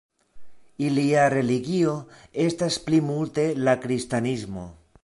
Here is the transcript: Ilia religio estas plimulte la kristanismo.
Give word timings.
Ilia 0.87 1.25
religio 1.33 1.93
estas 2.47 2.79
plimulte 2.89 3.47
la 3.69 3.79
kristanismo. 3.87 4.71